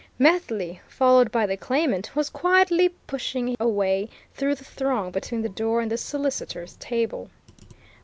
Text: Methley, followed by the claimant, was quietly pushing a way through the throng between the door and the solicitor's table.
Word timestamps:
Methley, 0.17 0.81
followed 0.87 1.31
by 1.31 1.45
the 1.45 1.55
claimant, 1.55 2.15
was 2.15 2.31
quietly 2.31 2.89
pushing 3.05 3.55
a 3.59 3.67
way 3.69 4.09
through 4.33 4.55
the 4.55 4.63
throng 4.63 5.11
between 5.11 5.43
the 5.43 5.47
door 5.47 5.79
and 5.79 5.91
the 5.91 5.97
solicitor's 5.99 6.75
table. 6.77 7.29